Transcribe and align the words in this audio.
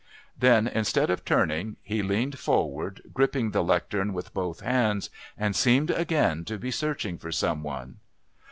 Then, 0.35 0.67
instead 0.67 1.11
of 1.11 1.23
turning, 1.23 1.75
he 1.83 2.01
leaned 2.01 2.39
forward, 2.39 3.03
gripping 3.13 3.51
the 3.51 3.63
Lectern 3.63 4.13
with 4.13 4.33
both 4.33 4.61
hands, 4.61 5.11
and 5.37 5.55
seemed 5.55 5.91
again 5.91 6.43
to 6.45 6.57
be 6.57 6.71
searching 6.71 7.19
for 7.19 7.31
some 7.31 7.61
one. 7.61 7.99